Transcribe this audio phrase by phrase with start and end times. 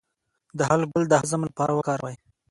[0.57, 2.15] د هل ګل د هضم لپاره وکاروئ